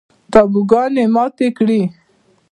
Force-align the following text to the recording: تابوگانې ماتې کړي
تابوگانې 0.31 1.03
ماتې 1.15 1.47
کړي 1.57 1.81